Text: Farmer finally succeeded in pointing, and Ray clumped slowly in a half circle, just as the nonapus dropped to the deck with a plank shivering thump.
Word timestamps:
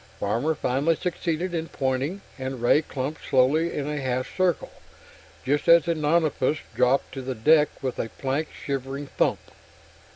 Farmer 0.19 0.55
finally 0.55 0.95
succeeded 0.95 1.53
in 1.53 1.67
pointing, 1.69 2.21
and 2.39 2.59
Ray 2.59 2.81
clumped 2.81 3.21
slowly 3.23 3.71
in 3.71 3.87
a 3.87 4.01
half 4.01 4.35
circle, 4.35 4.71
just 5.45 5.67
as 5.67 5.85
the 5.85 5.93
nonapus 5.93 6.57
dropped 6.73 7.11
to 7.13 7.21
the 7.21 7.35
deck 7.35 7.69
with 7.83 7.99
a 7.99 8.09
plank 8.09 8.47
shivering 8.65 9.05
thump. 9.05 9.39